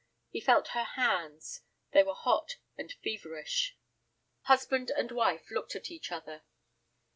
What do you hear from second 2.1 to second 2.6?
hot